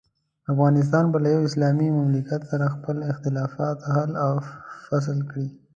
[0.51, 4.33] افغانستان به له یوه اسلامي مملکت سره خپل اختلافات حل او
[4.87, 5.47] فصل کړي.